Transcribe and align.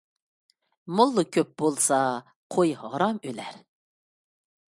موللا 0.95 1.23
كۆپ 1.33 1.49
بولسا، 1.59 1.99
قوي 2.53 2.69
ھارام 2.81 3.17
ئۆلەر. 3.25 3.55